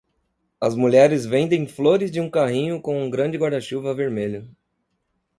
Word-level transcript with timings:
As 0.59 0.73
mulheres 0.75 1.27
vendem 1.27 1.67
flores 1.67 2.09
de 2.09 2.19
um 2.19 2.27
carrinho 2.27 2.81
com 2.81 3.03
um 3.03 3.07
grande 3.07 3.37
guarda-chuva 3.37 3.93
vermelho. 3.93 4.49